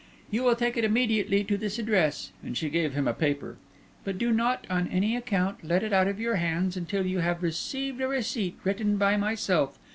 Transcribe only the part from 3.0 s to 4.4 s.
a paper, "but do